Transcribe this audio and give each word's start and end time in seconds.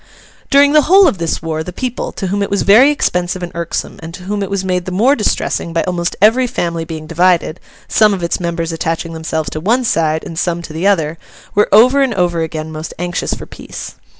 During 0.49 0.71
the 0.73 0.81
whole 0.81 1.07
of 1.07 1.19
this 1.19 1.43
war, 1.43 1.61
the 1.61 1.71
people, 1.71 2.11
to 2.13 2.25
whom 2.25 2.41
it 2.41 2.49
was 2.49 2.63
very 2.63 2.89
expensive 2.89 3.43
and 3.43 3.51
irksome, 3.53 3.99
and 4.01 4.15
to 4.15 4.23
whom 4.23 4.41
it 4.41 4.49
was 4.49 4.65
made 4.65 4.85
the 4.85 4.91
more 4.91 5.15
distressing 5.15 5.73
by 5.73 5.83
almost 5.83 6.15
every 6.19 6.47
family 6.47 6.85
being 6.85 7.05
divided—some 7.05 8.11
of 8.11 8.23
its 8.23 8.39
members 8.39 8.71
attaching 8.71 9.13
themselves 9.13 9.51
to 9.51 9.59
one 9.59 9.83
side 9.83 10.23
and 10.23 10.39
some 10.39 10.63
to 10.63 10.73
the 10.73 10.87
other—were 10.87 11.69
over 11.71 12.01
and 12.01 12.15
over 12.15 12.41
again 12.41 12.71
most 12.71 12.95
anxious 12.97 13.35
for 13.35 13.45
peace. 13.45 13.93